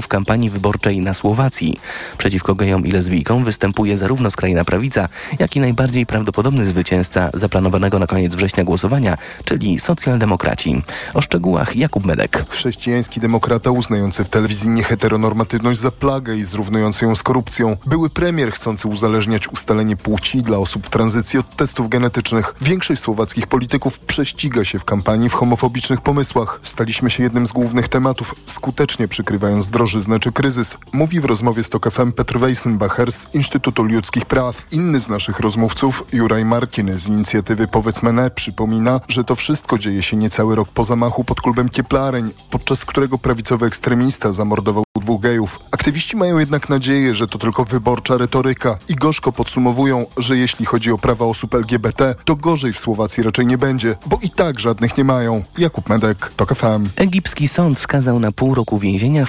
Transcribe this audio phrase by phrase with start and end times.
[0.00, 1.80] w kampanii wyborczej na Słowacji.
[2.18, 8.06] Przeciwko gejom i lesbijkom występuje zarówno skrajna prawica, jak i najbardziej prawdopodobny zwycięzca zaplanowanego na
[8.06, 10.82] koniec września głosowania, czyli socjaldemokraci.
[11.14, 12.46] O szczegółach Jakub Medek.
[12.48, 17.76] Chrześcijański demokrata uznający w telewizji nieheteronormatywność za plagę i zrównujący ją z korupcją.
[17.86, 22.54] Były premier chcący uzależniać ustalenie płci dla osób w tranzycji od testów genetycznych.
[22.60, 26.60] Większość słowackich polityków prześciga się w kampanii w homofobicznych pomysłach.
[26.62, 31.70] Staliśmy się jednym z głównych tematów, skutecznie przykrywając drożyznę czy kryzys, mówi w rozmowie z
[31.70, 34.66] TOK Petr Weissenbacher z Instytutu Ludzkich Praw.
[34.70, 40.02] Inny z naszych rozmówców, Juraj Markin z inicjatywy Powiedz Mene, przypomina, że to wszystko dzieje
[40.02, 45.60] się niecały rok po zamachu pod klubem Kieplareń, podczas którego prawicowy ekstremista zamordował dwóch gejów.
[45.70, 50.92] Aktywiści mają jednak nadzieję, że to tylko wyborcza retoryka i gorzko podsumowują, że jeśli chodzi
[50.92, 54.98] o prawa osób LGBT, to gorzej w Słowacji raczej nie będzie, bo i tak żadnych
[54.98, 55.42] nie mają.
[55.58, 56.88] Jakub Medek, TOK FM.
[56.96, 59.26] Egipski sąd skazał na pół roku więzienia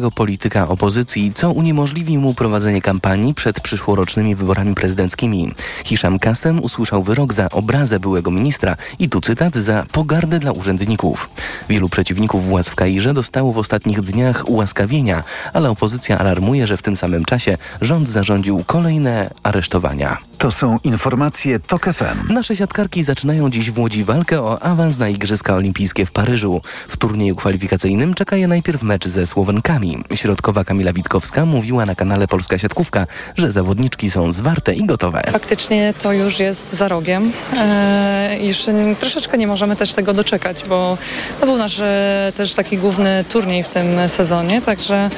[0.00, 5.52] polityka opozycji, co uniemożliwi mu prowadzenie kampanii przed przyszłorocznymi wyborami prezydenckimi.
[5.84, 11.30] Hiszam Kasem usłyszał wyrok za obrazę byłego ministra i tu cytat za pogardę dla urzędników.
[11.68, 15.22] Wielu przeciwników władz w Kairze dostało w ostatnich dniach ułaskawienia,
[15.52, 20.18] ale opozycja alarmuje, że w tym samym czasie rząd zarządził kolejne aresztowania.
[20.38, 22.32] To są informacje TOK FM.
[22.32, 26.60] Nasze siatkarki zaczynają dziś w Łodzi walkę o awans na Igrzyska Olimpijskie w Paryżu.
[26.88, 29.98] W turnieju kwalifikacyjnym czeka je najpierw mecz ze Słowenkami.
[30.14, 33.06] Środkowa Kamila Witkowska mówiła na kanale Polska Siatkówka,
[33.36, 35.22] że zawodniczki są zwarte i gotowe.
[35.32, 37.32] Faktycznie to już jest za rogiem.
[37.56, 38.66] Eee, już
[39.00, 40.98] troszeczkę nie możemy też tego doczekać, bo
[41.40, 45.10] to był nasz e, też taki główny turniej w tym sezonie, także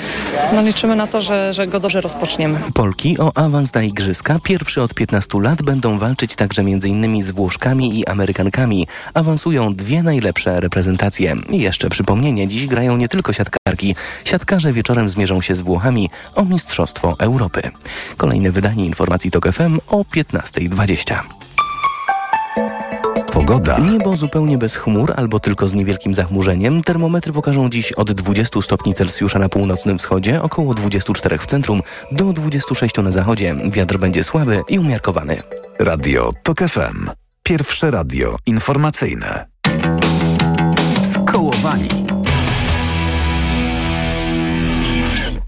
[0.55, 2.59] no, liczymy na to, że, że go dobrze rozpoczniemy.
[2.75, 5.08] Polki o awans na Igrzyska pierwszy od 15
[5.41, 7.23] lat będą walczyć także m.in.
[7.23, 8.87] z Włoszkami i Amerykankami.
[9.15, 11.37] Awansują dwie najlepsze reprezentacje.
[11.51, 13.95] I jeszcze przypomnienie, dziś grają nie tylko siatkarki.
[14.25, 17.63] Siatkarze wieczorem zmierzą się z Włochami o Mistrzostwo Europy.
[18.17, 21.38] Kolejne wydanie informacji TOK FM o 15.20.
[23.39, 23.79] Pogoda.
[23.79, 26.83] Niebo zupełnie bez chmur albo tylko z niewielkim zachmurzeniem.
[26.83, 31.83] Termometry pokażą dziś od 20 stopni Celsjusza na północnym wschodzie, około 24 w centrum,
[32.13, 33.55] do 26 na zachodzie.
[33.71, 35.43] Wiatr będzie słaby i umiarkowany.
[35.79, 37.11] Radio TOK FM.
[37.43, 39.47] Pierwsze radio informacyjne.
[41.03, 42.18] Skołowani.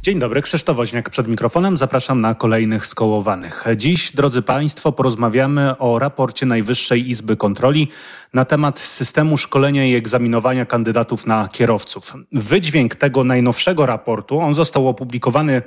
[0.03, 1.77] Dzień dobry, Krzysztof Woźniak przed mikrofonem.
[1.77, 3.65] Zapraszam na kolejnych skołowanych.
[3.77, 7.89] Dziś, drodzy Państwo, porozmawiamy o raporcie Najwyższej Izby Kontroli
[8.35, 12.15] na temat systemu szkolenia i egzaminowania kandydatów na kierowców.
[12.33, 15.63] Wydźwięk tego najnowszego raportu, on został opublikowany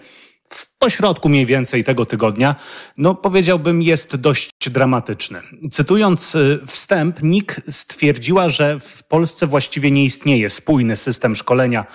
[0.50, 2.56] w pośrodku mniej więcej tego tygodnia,
[2.98, 5.42] no powiedziałbym jest dość dramatyczny.
[5.72, 11.86] Cytując y, wstęp, NIK stwierdziła, że w Polsce właściwie nie istnieje spójny system szkolenia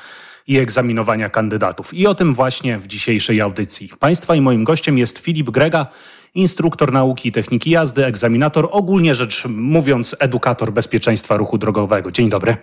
[0.49, 1.95] i egzaminowania kandydatów.
[1.95, 3.91] I o tym właśnie w dzisiejszej audycji.
[3.99, 5.87] Państwa i moim gościem jest Filip Grega,
[6.35, 12.11] instruktor nauki i techniki jazdy, egzaminator, ogólnie rzecz mówiąc edukator bezpieczeństwa ruchu drogowego.
[12.11, 12.57] Dzień dobry.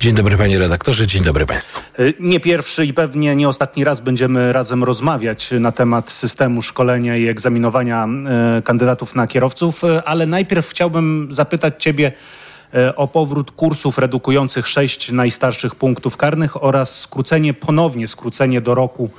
[0.00, 1.80] Dzień dobry panie redaktorze, dzień dobry państwu.
[2.20, 7.28] Nie pierwszy i pewnie nie ostatni raz będziemy razem rozmawiać na temat systemu szkolenia i
[7.28, 8.08] egzaminowania
[8.58, 12.12] e, kandydatów na kierowców, e, ale najpierw chciałbym zapytać ciebie,
[12.96, 19.10] o powrót kursów redukujących sześć najstarszych punktów karnych oraz skrócenie, ponownie skrócenie do roku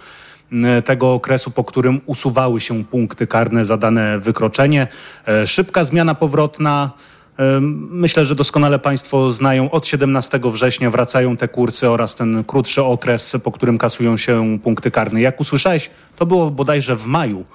[0.86, 4.88] tego okresu, po którym usuwały się punkty karne za dane wykroczenie.
[5.28, 6.92] E, szybka zmiana powrotna.
[7.40, 9.72] E, myślę, że doskonale Państwo znają.
[9.72, 14.92] Od 17 września wracają te kursy oraz ten krótszy okres, po którym kasują się punkty
[14.92, 15.22] karne.
[15.22, 17.46] Jak usłyszałeś, to było bodajże w maju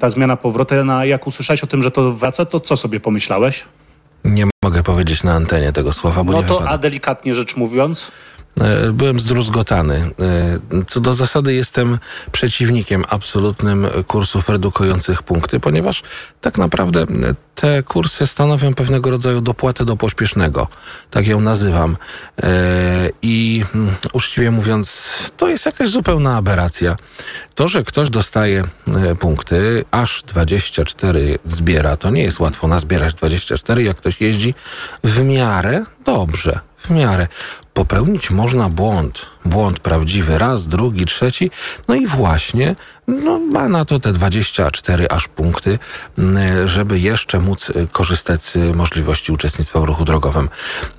[0.00, 1.04] ta zmiana powrotna.
[1.04, 3.64] Jak usłyszałeś o tym, że to wraca, to co sobie pomyślałeś?
[4.24, 6.70] Nie mogę powiedzieć na antenie tego słowa, bo no nie to wypada.
[6.70, 8.12] a delikatnie rzecz mówiąc?
[8.60, 10.10] E, Byłem zdruzgotany.
[10.74, 11.98] E, Co do zasady jestem
[12.32, 16.02] przeciwnikiem absolutnym kursów redukujących punkty, ponieważ
[16.40, 17.06] tak naprawdę
[17.54, 20.68] te kursy stanowią pewnego rodzaju dopłatę do pośpiesznego.
[21.10, 21.96] Tak ją nazywam.
[22.42, 26.96] E, I mm, uczciwie mówiąc, to jest jakaś zupełna aberracja.
[27.54, 28.64] To, że ktoś dostaje
[28.96, 34.54] e, punkty, aż 24 zbiera, to nie jest łatwo nazbierać 24, jak ktoś jeździ
[35.04, 36.60] w miarę dobrze.
[36.78, 37.28] W miarę.
[37.78, 41.50] Popełnić można błąd, błąd prawdziwy, raz, drugi, trzeci,
[41.88, 42.76] no i właśnie,
[43.08, 45.78] no ma na to te 24 aż punkty,
[46.18, 50.48] mm, żeby jeszcze móc y, korzystać z możliwości uczestnictwa w ruchu drogowym.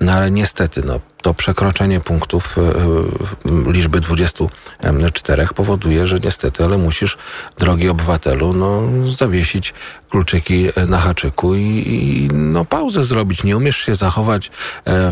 [0.00, 6.78] No ale niestety, no to przekroczenie punktów y, y, liczby 24 powoduje, że niestety, ale
[6.78, 7.18] musisz,
[7.58, 9.74] drogi obywatelu, no zawiesić
[10.10, 13.44] kluczyki na haczyku i, i no pauzę zrobić.
[13.44, 14.50] Nie umiesz się zachować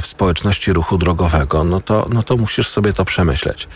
[0.01, 3.69] w społeczności ruchu drogowego, wszystko, no to, no to musisz sobie to przemyśleć.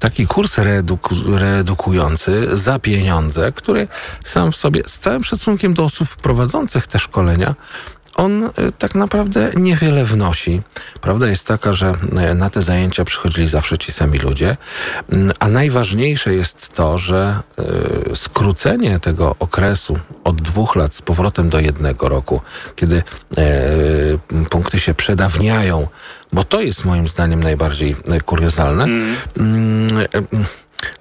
[0.00, 3.88] Taki kurs reeduku, reedukujący za pieniądze, który
[4.24, 7.54] sam w sobie, z całym szacunkiem do osób prowadzących te szkolenia,
[8.18, 10.62] on y, tak naprawdę niewiele wnosi.
[11.00, 11.92] Prawda jest taka, że
[12.30, 14.56] y, na te zajęcia przychodzili zawsze ci sami ludzie,
[15.12, 17.40] Mm, a najważniejsze jest to, że
[18.12, 22.40] y, skrócenie tego okresu od dwóch lat z powrotem do jednego roku,
[22.76, 23.02] kiedy
[24.50, 25.86] punkty się przedawniają,
[26.32, 28.84] bo to jest moim zdaniem najbardziej kuriozalne.
[28.84, 30.06] Mm, y,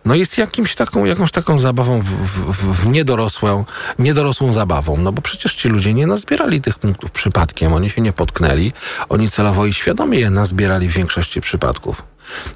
[0.06, 3.65] no jest jakimś taką, jakąś taką zabawą w, w, w niedorosłą,
[4.00, 8.13] niedorosłą zabawą, no bo przecież ci ludzie nie nazbierali tych punktów przypadkiem, oni się nie
[8.13, 8.74] potknęli,
[9.09, 12.03] oni celowo i świadomie je nazbierali w większości przypadków.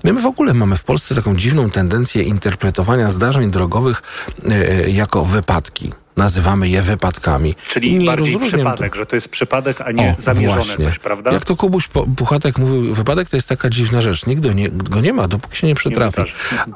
[0.04, 4.02] My w ogóle mamy w Polsce taką dziwną tendencję interpretowania zdarzeń drogowych
[4.50, 5.94] e, jako wypadki.
[6.18, 7.56] Nazywamy je wypadkami.
[7.68, 8.72] Czyli Nie bardziej rozróżniam to.
[8.72, 10.86] przypadek, że to jest przypadek, a nie zamierzone właśnie.
[10.86, 11.32] coś, prawda?
[11.32, 11.88] Jak to Kubuś
[12.18, 14.22] Puchatek mówił, wypadek to jest taka dziwna rzecz.
[14.28, 16.22] Go nie, go nie ma, dopóki się nie przytrafi.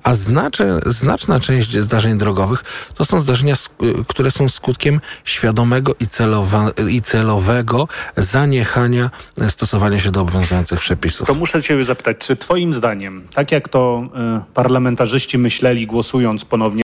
[0.03, 2.63] A znacze, znaczna część zdarzeń drogowych
[2.95, 9.09] to są zdarzenia, sk- które są skutkiem świadomego i, celowa, i celowego zaniechania
[9.47, 11.27] stosowania się do obowiązujących przepisów.
[11.27, 14.03] To muszę cię zapytać, czy twoim zdaniem, tak jak to
[14.49, 16.81] y, parlamentarzyści myśleli głosując ponownie,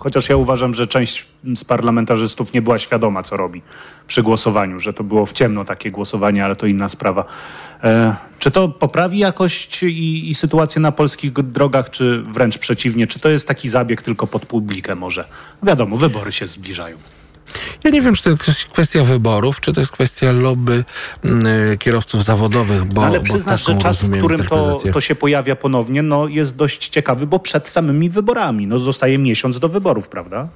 [0.00, 3.62] chociaż ja uważam, że część z parlamentarzystów nie była świadoma, co robi
[4.06, 7.24] przy głosowaniu, że to było w ciemno takie głosowanie, ale to inna sprawa.
[7.82, 13.06] E, czy to poprawi jakość i, i sytuację na polskich drogach, czy wręcz przeciwnie?
[13.06, 15.24] Czy to jest taki zabieg tylko pod publikę może?
[15.62, 16.96] Wiadomo, wybory się zbliżają.
[17.84, 20.84] Ja nie wiem, czy to jest kwestia wyborów, czy to jest kwestia lobby
[21.24, 25.00] mm, e, kierowców zawodowych, bo, No ale bo przyznasz, że czas, w którym to, to
[25.00, 28.66] się pojawia ponownie, no, jest dość ciekawy, bo przed samymi wyborami.
[28.66, 30.48] No, zostaje miesiąc do wyborów, prawda?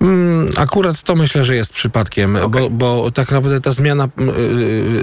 [0.00, 4.34] Mm, Akurat to myślę, że jest przypadkiem, bo, bo tak naprawdę ta zmiana mm,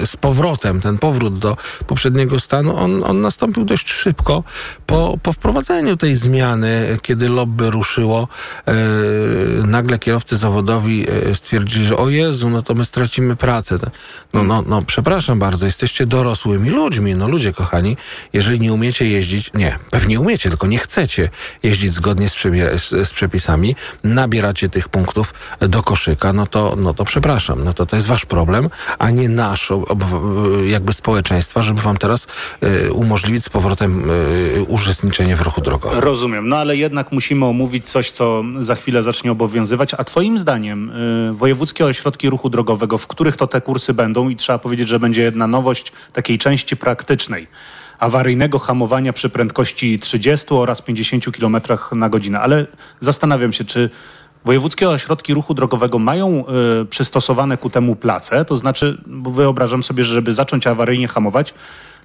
[0.02, 1.58] y, z powrotem, ten powrót do
[1.88, 4.44] poprzedniego stanu, on, on nastąpił dość szybko
[4.86, 8.28] po, po wprowadzeniu tej zmiany, kiedy lobby ruszyło.
[8.68, 8.74] e,
[9.68, 13.78] nagle kierowcy zawodowi stwierdzili, że o Jezu, no to my stracimy pracę.
[14.34, 17.98] No, no, no przepraszam bardzo, jesteście dorosłymi ludźmi, no ludzie kochani,
[18.34, 21.30] jeżeli nie umiecie jeździć, nie, pewnie umiecie, tylko nie chcecie
[21.64, 23.76] jeździć zgodnie z, z, z przepisami,
[24.36, 28.26] nabieracie tych punktów do koszyka, no to, no to przepraszam, no to to jest wasz
[28.26, 29.72] problem, a nie nasz,
[30.66, 32.28] jakby społeczeństwa, żeby wam teraz
[32.62, 34.12] e, umożliwić z powrotem
[34.58, 36.00] e, uczestniczenie w ruchu drogowym.
[36.00, 39.94] Rozumiem, no ale jednak musimy omówić coś, co za chwilę zacznie obowiązywać.
[39.94, 40.90] A twoim zdaniem
[41.30, 45.00] y, wojewódzkie ośrodki ruchu drogowego, w których to te kursy będą i trzeba powiedzieć, że
[45.00, 47.48] będzie jedna nowość takiej części praktycznej
[48.00, 51.58] awaryjnego hamowania przy prędkości 30 oraz 50 km
[51.92, 52.40] na godzinę.
[52.40, 52.66] Ale
[53.00, 53.90] zastanawiam się, czy
[54.46, 56.46] wojewódzkie ośrodki ruchu drogowego mają
[56.82, 61.54] y, przystosowane ku temu place, to znaczy, bo wyobrażam sobie, że żeby zacząć awaryjnie hamować,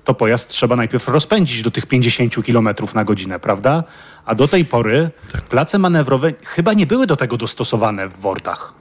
[0.04, 3.84] to pojazd trzeba najpierw rozpędzić do tych 50 km na godzinę, prawda?
[4.24, 5.10] A do tej pory
[5.50, 8.79] place manewrowe chyba nie były do tego dostosowane w WORTach.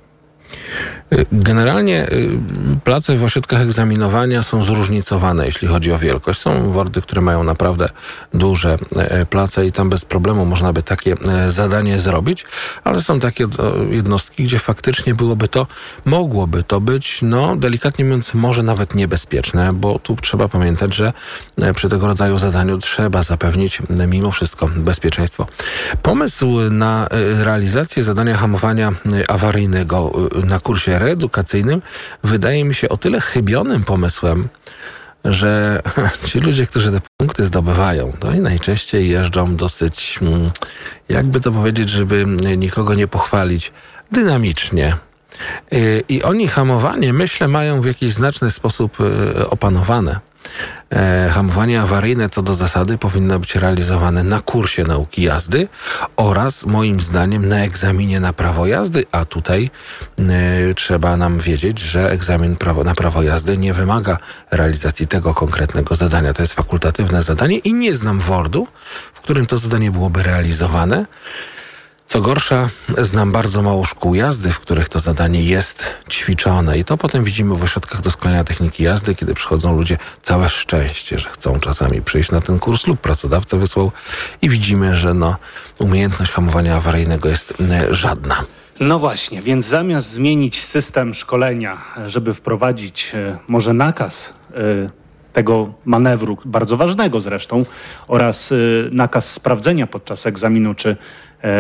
[1.32, 2.38] Generalnie y,
[2.84, 6.40] place w ośrodkach egzaminowania są zróżnicowane, jeśli chodzi o wielkość.
[6.40, 7.90] Są wordy, które mają naprawdę
[8.34, 12.46] duże e, place i tam bez problemu można by takie e, zadanie zrobić,
[12.84, 13.48] ale są takie
[13.90, 15.68] jednostki, gdzie faktycznie byłoby to,
[16.06, 21.14] mogłoby to być, no delikatnie mówiąc, może nawet niebezpieczne, bo tu trzeba pamiętać, że
[21.62, 25.48] e, przy tego rodzaju zadaniu trzeba zapewnić e, mimo wszystko bezpieczeństwo.
[26.02, 31.82] Pomysł na e, realizację zadania hamowania e, awaryjnego e, na kursie reedukacyjnym
[32.24, 34.50] wydaje mi się o tyle chybionym pomysłem,
[35.26, 35.82] że
[36.28, 40.50] ci ludzie, którzy te punkty zdobywają, to i najczęściej jeżdżą dosyć, mm,
[41.10, 42.26] jakby to powiedzieć, żeby
[42.58, 43.72] nikogo nie pochwalić,
[44.12, 44.96] dynamicznie.
[45.74, 50.20] Y, I oni hamowanie, myślę, mają w jakiś znaczny sposób y, opanowane.
[50.92, 55.68] E, Hamowanie awaryjne co do zasady powinno być realizowane na kursie nauki jazdy
[56.16, 59.72] oraz moim zdaniem na egzaminie na prawo jazdy, a tutaj
[60.20, 64.18] e, trzeba nam wiedzieć, że egzamin prawo, na prawo jazdy nie wymaga
[64.52, 66.34] realizacji tego konkretnego zadania.
[66.34, 68.68] To jest fakultatywne zadanie i nie znam WORD-u,
[69.14, 71.06] w którym to zadanie byłoby realizowane.
[72.10, 76.78] Co gorsza, znam bardzo mało szkół jazdy, w których to zadanie jest ćwiczone.
[76.78, 81.30] I to potem widzimy w ośrodkach doskonalenia techniki jazdy, kiedy przychodzą ludzie, całe szczęście, że
[81.30, 83.92] chcą czasami przyjść na ten kurs lub pracodawca wysłał
[84.42, 85.36] i widzimy, że no,
[85.80, 88.44] umiejętność hamowania awaryjnego jest e, żadna.
[88.80, 94.56] No właśnie, więc zamiast zmienić system szkolenia, żeby wprowadzić e, może nakaz e,
[95.34, 97.66] tego manewru, bardzo ważnego zresztą,
[98.08, 98.54] oraz
[98.92, 100.98] nakaz sprawdzenia podczas egzaminu, czy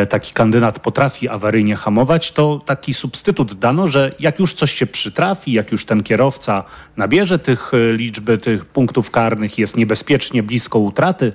[0.10, 5.52] taki kandydat potrafi awaryjnie hamować, to taki substytut dano, że jak już coś się przytrafi,
[5.52, 6.64] jak już ten kierowca
[6.98, 11.34] nabierze tych e, liczby, tych punktów karnych, jest niebezpiecznie blisko utraty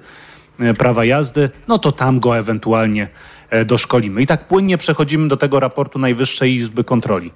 [0.61, 3.09] e, prawa jazdy, no to tam go ewentualnie
[3.67, 4.23] doszkolimy.
[4.23, 7.31] I tak płynnie przechodzimy do tego raportu Najwyższej Izby Kontroli.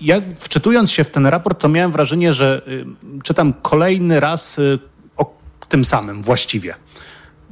[0.00, 2.62] Ja wczytując się w ten raport, to miałem wrażenie, że
[3.24, 4.60] czytam kolejny raz
[5.16, 5.36] o
[5.68, 6.74] tym samym właściwie.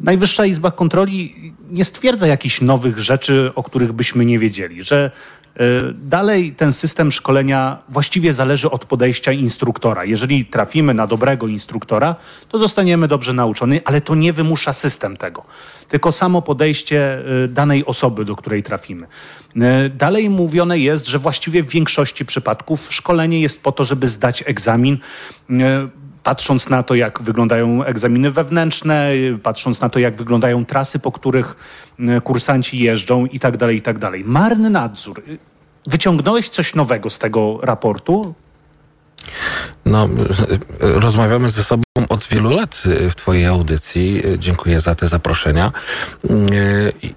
[0.01, 5.11] Najwyższa Izba Kontroli nie stwierdza jakichś nowych rzeczy, o których byśmy nie wiedzieli, że
[5.57, 5.63] e,
[5.95, 10.05] Dalej ten system szkolenia właściwie zależy od podejścia instruktora.
[10.05, 12.17] Jeżeli trafimy na dobrego instruktora,
[12.49, 15.45] to zostaniemy dobrze nauczony, ale to nie wymusza system tego,
[15.89, 19.07] tylko samo podejście e, danej osoby, do której trafimy.
[19.57, 24.45] E, dalej mówione jest, że właściwie w większości przypadków szkolenie jest po to, żeby zdać
[24.47, 24.99] egzamin
[26.23, 29.11] patrząc na to, jak wyglądają egzaminy wewnętrzne,
[29.43, 31.57] patrząc na to, jak wyglądają trasy, po których
[31.99, 34.25] e, kursanci jeżdżą i tak dalej, i tak dalej.
[34.25, 35.23] Marny nadzór.
[35.87, 38.35] Wyciągnąłeś coś nowego z tego raportu?
[39.85, 40.09] No,
[40.81, 44.23] rozmawiamy ze sobą od wielu lat w Twojej audycji.
[44.39, 45.73] Dziękuję za te zaproszenia.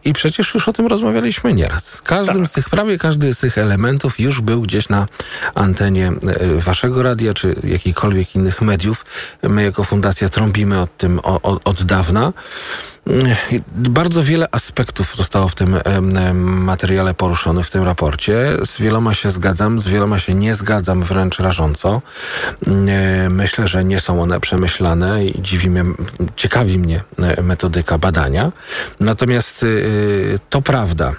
[0.05, 2.01] I przecież już o tym rozmawialiśmy nieraz.
[2.01, 2.47] Każdym tak.
[2.47, 5.05] z tych, prawie każdy z tych elementów już był gdzieś na
[5.55, 6.11] antenie
[6.57, 9.05] Waszego radia, czy jakichkolwiek innych mediów.
[9.43, 12.33] My jako fundacja trąbimy o tym od, od dawna.
[13.75, 15.79] Bardzo wiele aspektów zostało w tym
[16.63, 18.57] materiale poruszonych, w tym raporcie.
[18.65, 22.01] Z wieloma się zgadzam, z wieloma się nie zgadzam wręcz rażąco.
[23.29, 25.83] Myślę, że nie są one przemyślane i dziwi mnie,
[26.35, 28.51] ciekawi mnie e, metodyka badania.
[28.99, 31.13] Natomiast y, to prawda.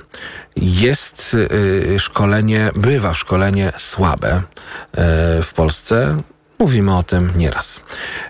[0.56, 4.42] Jest y, szkolenie, bywa szkolenie słabe e,
[5.42, 6.16] w Polsce.
[6.58, 7.80] Mówimy o tym nieraz.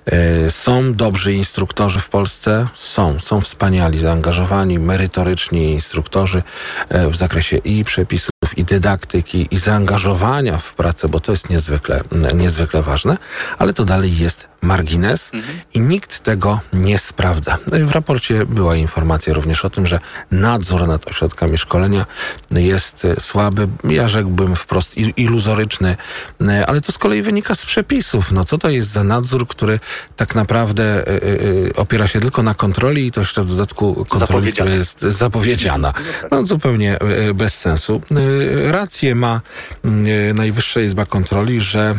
[0.07, 2.69] E, są dobrzy instruktorzy w Polsce?
[2.75, 3.21] Są.
[3.21, 6.43] Są wspaniali, zaangażowani, merytoryczni instruktorzy
[6.89, 12.01] e, w zakresie i przepisów, i dydaktyki, i zaangażowania w pracę, bo to jest niezwykle,
[12.35, 13.17] niezwykle ważne,
[13.59, 15.61] ale to dalej jest margines mhm.
[15.75, 17.59] i nikt tego nie sprawdza.
[17.67, 22.07] W raporcie była informacja również o tym, że nadzór nad ośrodkami szkolenia
[22.51, 25.97] jest słaby, ja rzekłbym wprost iluzoryczny,
[26.67, 28.33] ale to z kolei wynika z przepisów.
[28.33, 29.81] No co to jest za nadzór, który
[30.17, 34.71] tak naprawdę y, opiera się tylko na kontroli i to jeszcze w dodatku kontroli, która
[34.71, 35.93] jest zapowiedziana.
[36.31, 36.99] No zupełnie
[37.35, 38.01] bez sensu.
[38.65, 39.41] Rację ma
[40.35, 41.99] Najwyższa Izba Kontroli, że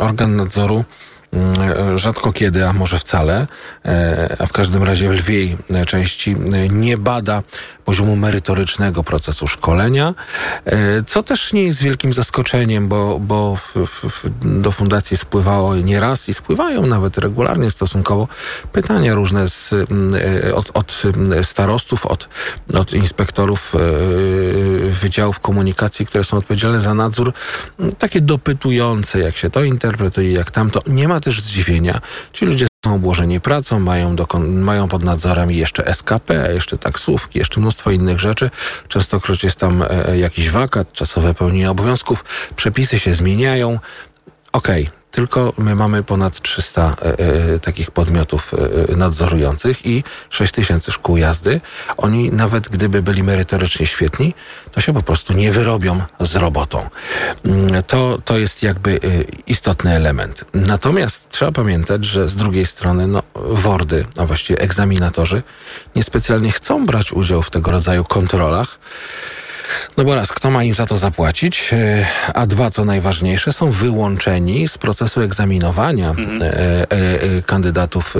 [0.00, 0.84] organ nadzoru Mm,
[1.94, 3.46] rzadko kiedy, a może wcale,
[3.84, 5.56] e, a w każdym razie w lwiej
[5.86, 6.36] części
[6.70, 7.42] nie bada
[7.88, 10.14] poziomu merytorycznego procesu szkolenia,
[10.64, 14.30] e, co też nie jest wielkim zaskoczeniem, bo, bo w, w,
[14.60, 18.28] do fundacji spływało nieraz i spływają nawet regularnie stosunkowo
[18.72, 21.02] pytania różne z, e, od, od
[21.42, 22.28] starostów, od,
[22.74, 23.72] od inspektorów
[25.02, 27.32] wydziałów komunikacji, które są odpowiedzialne za nadzór,
[27.98, 30.80] takie dopytujące, jak się to interpretuje, jak tamto.
[30.86, 32.00] Nie ma też zdziwienia.
[32.32, 37.90] Ci ludzie są obłożeni pracą, mają, mają pod nadzorem jeszcze SKP, jeszcze taksówki, jeszcze mnóstwo
[37.90, 38.50] innych rzeczy.
[38.88, 42.24] Częstokroć jest tam e, e, jakiś wakat, czasowe pełnienie obowiązków,
[42.56, 43.78] przepisy się zmieniają.
[44.52, 50.52] Okej, okay tylko my mamy ponad 300 e, e, takich podmiotów e, nadzorujących i 6
[50.52, 51.60] tysięcy szkół jazdy.
[51.96, 54.34] Oni nawet gdyby byli merytorycznie świetni,
[54.72, 56.88] to się po prostu nie wyrobią z robotą.
[57.44, 59.00] Mm, to, to jest jakby
[59.46, 60.44] istotny element.
[60.54, 65.42] Natomiast trzeba pamiętać, że z drugiej strony no, WORDy, a właściwie egzaminatorzy,
[65.96, 68.78] niespecjalnie chcą brać udział w tego rodzaju kontrolach.
[69.96, 71.70] No bo raz, kto ma im za to zapłacić?
[71.72, 76.42] E, a dwa, co najważniejsze, są wyłączeni z procesu egzaminowania mhm.
[76.42, 76.46] e,
[76.90, 78.14] e, kandydatów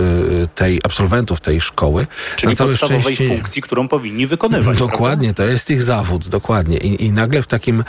[0.55, 2.07] tej, absolwentów tej szkoły.
[2.37, 3.29] Czyli na całe podstawowej szczęście...
[3.29, 4.79] funkcji, którą powinni wykonywać.
[4.79, 5.45] Dokładnie, prawda?
[5.45, 6.79] to jest ich zawód, dokładnie.
[6.79, 7.85] I, I nagle w takim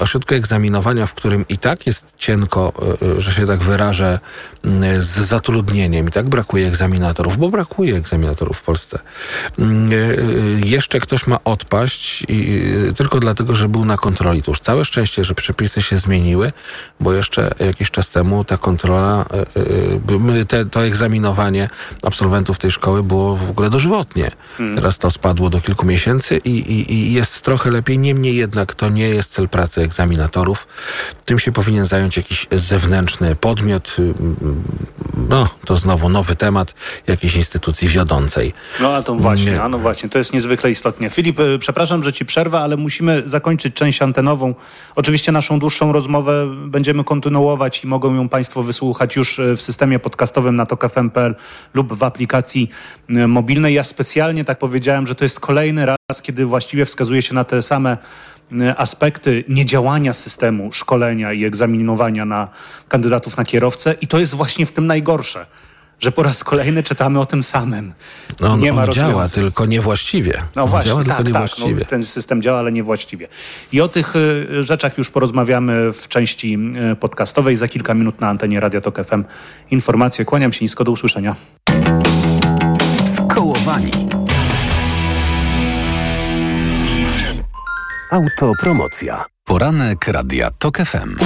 [0.00, 2.72] ośrodku egzaminowania, w którym i tak jest cienko,
[3.18, 4.18] że się tak wyrażę,
[4.98, 8.98] z zatrudnieniem i tak brakuje egzaminatorów, bo brakuje egzaminatorów w Polsce.
[10.64, 12.62] Jeszcze ktoś ma odpaść i
[12.94, 14.42] tylko dlatego, że był na kontroli.
[14.42, 16.52] To już całe szczęście, że przepisy się zmieniły,
[17.00, 21.68] bo jeszcze jakiś czas temu ta kontrola, e, e, te, to egzaminowanie
[22.02, 24.30] absolwentów tej szkoły było w ogóle dożywotnie.
[24.58, 24.76] Hmm.
[24.76, 27.98] Teraz to spadło do kilku miesięcy i, i, i jest trochę lepiej.
[27.98, 30.66] Niemniej jednak to nie jest cel pracy egzaminatorów.
[31.24, 33.96] Tym się powinien zająć jakiś zewnętrzny podmiot.
[35.28, 36.74] No, to znowu nowy temat
[37.06, 38.52] jakiejś instytucji wiodącej.
[38.80, 41.10] No a to właśnie, a no właśnie, to jest niezwykle istotnie.
[41.10, 44.54] Filip, e, przepraszam, że ci przerwę, ale musimy zakończyć część antenową.
[44.96, 50.56] Oczywiście naszą dłuższą rozmowę będziemy kontynuować i mogą ją Państwo wysłuchać już w systemie podcastowym
[50.56, 51.34] na tokfm.pl
[51.74, 52.70] lub w aplikacji
[53.08, 53.74] mobilnej.
[53.74, 57.62] Ja specjalnie tak powiedziałem, że to jest kolejny raz, kiedy właściwie wskazuje się na te
[57.62, 57.96] same
[58.76, 62.48] aspekty niedziałania systemu szkolenia i egzaminowania na
[62.88, 65.46] kandydatów na kierowcę i to jest właśnie w tym najgorsze
[66.00, 67.92] że po raz kolejny czytamy o tym samym.
[68.40, 70.42] No on, nie ma on działa, tylko niewłaściwie.
[70.56, 71.50] No on właśnie, działa, tak, tak.
[71.58, 73.28] No, ten system działa, ale niewłaściwie.
[73.72, 76.58] I o tych y, rzeczach już porozmawiamy w części
[76.92, 77.56] y, podcastowej.
[77.56, 79.24] Za kilka minut na antenie Radia Tok FM.
[79.70, 80.24] Informacje.
[80.24, 80.84] Kłaniam się nisko.
[80.84, 81.34] Do usłyszenia.
[83.16, 83.92] Skołowani.
[88.10, 89.24] Autopromocja.
[89.44, 91.16] Poranek Radia Tok FM.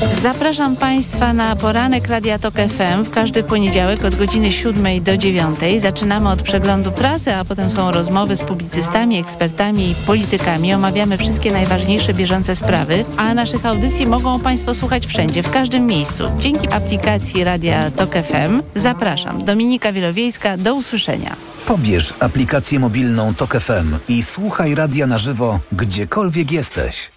[0.00, 5.58] Zapraszam Państwa na poranek Radia Tok FM w każdy poniedziałek od godziny 7 do 9.
[5.76, 10.74] Zaczynamy od przeglądu prasy, a potem są rozmowy z publicystami, ekspertami i politykami.
[10.74, 16.24] Omawiamy wszystkie najważniejsze bieżące sprawy, a naszych audycji mogą Państwo słuchać wszędzie, w każdym miejscu.
[16.38, 19.44] Dzięki aplikacji Radia Tok FM zapraszam.
[19.44, 21.36] Dominika Wielowiejska, do usłyszenia.
[21.66, 27.10] Pobierz aplikację mobilną Tok FM i słuchaj radia na żywo, gdziekolwiek jesteś.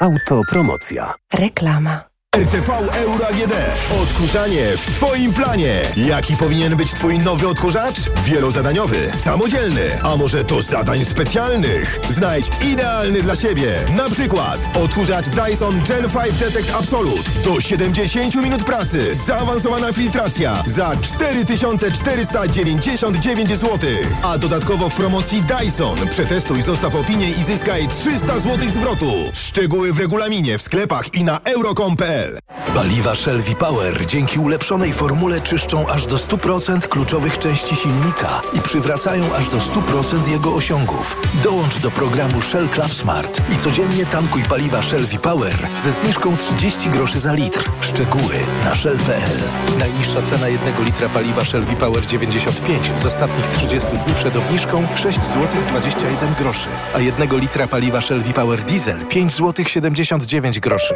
[0.00, 1.14] Autopromocja.
[1.34, 2.13] Reklama.
[2.34, 3.52] RTV Euro AGD.
[4.02, 5.82] Odkurzanie w Twoim planie.
[5.96, 7.96] Jaki powinien być Twój nowy odkurzacz?
[8.24, 12.00] Wielozadaniowy, samodzielny, a może to zadań specjalnych?
[12.10, 13.74] Znajdź idealny dla siebie.
[13.96, 17.30] Na przykład odkurzacz Dyson Gen 5 Detect Absolute.
[17.44, 19.14] Do 70 minut pracy.
[19.14, 23.78] Zaawansowana filtracja za 4499 zł.
[24.22, 26.08] A dodatkowo w promocji Dyson.
[26.10, 29.12] Przetestuj, zostaw opinię i zyskaj 300 zł zwrotu.
[29.32, 32.23] Szczegóły w regulaminie w sklepach i na euro.com.pl
[32.74, 39.34] Paliwa Shell V-Power dzięki ulepszonej formule czyszczą aż do 100% kluczowych części silnika i przywracają
[39.34, 41.16] aż do 100% jego osiągów.
[41.42, 45.54] Dołącz do programu Shell Club Smart i codziennie tankuj paliwa Shell V-Power
[45.84, 47.70] ze zniżką 30 groszy za litr.
[47.80, 49.38] Szczegóły na shell.pl.
[49.78, 55.22] Najniższa cena jednego litra paliwa Shell V-Power 95 z ostatnich 30 dni przed obniżką 6
[55.22, 60.94] zł 21 groszy, a jednego litra paliwa Shell V-Power Diesel 5 zł 79 groszy.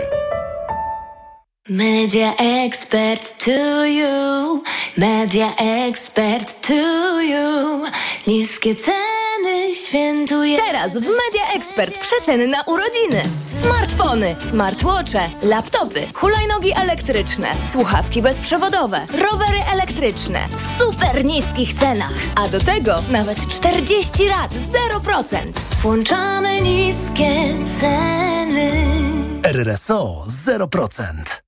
[1.70, 4.62] Media expert to you,
[4.96, 7.84] media expert to you.
[8.26, 10.58] Niskie ceny świętuje.
[10.58, 13.22] Teraz w Media Expert przeceny na urodziny.
[13.62, 22.14] Smartfony, smartwatche, laptopy, hulajnogi elektryczne, słuchawki bezprzewodowe, rowery elektryczne w super niskich cenach.
[22.36, 24.50] A do tego nawet 40 lat
[25.04, 25.36] 0%.
[25.82, 28.72] Włączamy niskie ceny.
[29.42, 31.47] RRSO 0%.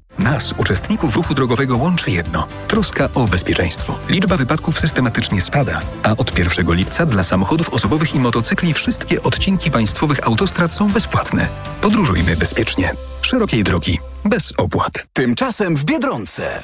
[0.23, 3.95] Nas, uczestników ruchu drogowego, łączy jedno– troska o bezpieczeństwo.
[4.09, 9.71] Liczba wypadków systematycznie spada, a od 1 lipca dla samochodów osobowych i motocykli wszystkie odcinki
[9.71, 11.47] państwowych autostrad są bezpłatne.
[11.81, 12.93] Podróżujmy bezpiecznie.
[13.21, 13.99] Szerokiej drogi.
[14.25, 15.07] Bez opłat.
[15.13, 16.63] Tymczasem w Biedronce.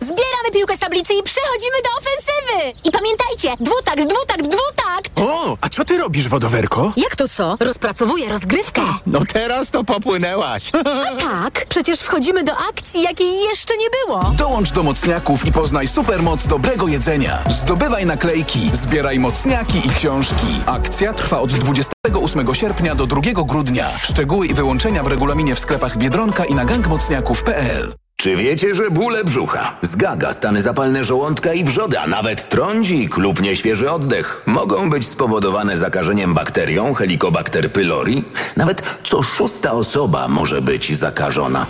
[0.00, 2.78] Zbieramy piłkę z tablicy i przechodzimy do ofensywy!
[2.84, 5.20] I pamiętajcie, dwutakt, dwutakt, dwutakt!
[5.20, 6.92] O, a co ty robisz, wodowerko?
[6.96, 7.56] Jak to co?
[7.60, 8.82] Rozpracowuję rozgrywkę.
[9.06, 10.70] No teraz to popłynęłaś.
[11.08, 14.20] A tak, przecież wchodzimy do akcji, jakiej jeszcze nie było.
[14.38, 17.38] Dołącz do mocniaków i poznaj supermoc dobrego jedzenia.
[17.50, 20.60] Zdobywaj naklejki, zbieraj mocniaki i książki.
[20.66, 23.90] Akcja trwa od 28 sierpnia do 2 grudnia.
[24.02, 27.94] Szczegóły i wyłączenia w regulaminie w sklepach Biedronka i na gangmocniaków.pl.
[28.20, 33.42] Czy wiecie, że bóle brzucha, zgaga, stany zapalne żołądka i wrzody, a nawet trądzik lub
[33.42, 38.24] nieświeży oddech mogą być spowodowane zakażeniem bakterią Helicobacter pylori?
[38.56, 41.66] Nawet co szósta osoba może być zakażona.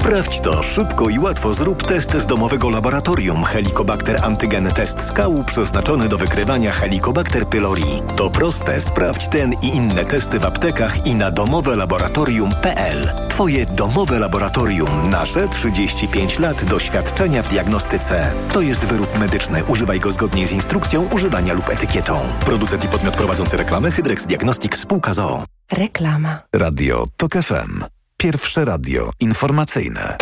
[0.00, 1.54] Sprawdź to szybko i łatwo.
[1.54, 8.02] Zrób test z domowego laboratorium Helicobacter Antygen Test Skał przeznaczony do wykrywania Helicobacter pylori.
[8.16, 8.80] To proste.
[8.80, 13.28] Sprawdź ten i inne testy w aptekach i na domowelaboratorium.pl.
[13.28, 15.10] Twoje domowe laboratorium.
[15.10, 18.32] Nasze 35 lat doświadczenia w diagnostyce.
[18.52, 19.64] To jest wyrób medyczny.
[19.64, 22.20] Używaj go zgodnie z instrukcją używania lub etykietą.
[22.44, 25.44] Producent i podmiot prowadzący reklamę Hydrex Diagnostics Spółka ZOO.
[25.72, 26.38] Reklama.
[26.52, 27.99] Radio TOK FM.
[28.20, 30.16] Pierwsze radio informacyjne.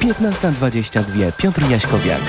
[0.00, 1.32] Piętnasta dwadzieścia dwie.
[1.32, 2.20] Piotr Jaśkowiak.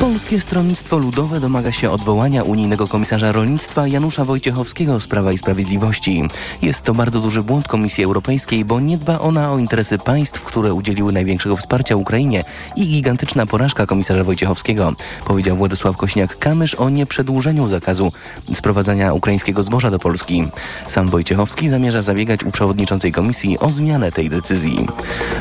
[0.00, 6.22] Polskie Stronnictwo Ludowe domaga się odwołania unijnego komisarza rolnictwa Janusza Wojciechowskiego z Prawa i Sprawiedliwości.
[6.62, 10.74] Jest to bardzo duży błąd Komisji Europejskiej, bo nie dba ona o interesy państw, które
[10.74, 12.44] udzieliły największego wsparcia Ukrainie
[12.76, 14.92] i gigantyczna porażka komisarza Wojciechowskiego,
[15.24, 18.12] powiedział Władysław Kośniak-Kamysz o nieprzedłużeniu zakazu
[18.54, 20.48] sprowadzania ukraińskiego zboża do Polski.
[20.88, 24.86] Sam Wojciechowski zamierza zabiegać u przewodniczącej komisji o zmianę tej decyzji.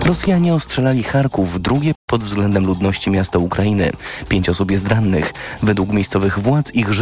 [0.05, 3.91] Rosjanie ostrzelali Charków, drugie pod względem ludności miasto Ukrainy.
[4.29, 5.33] Pięć osób jest rannych.
[5.61, 6.97] Według miejscowych władz ich życie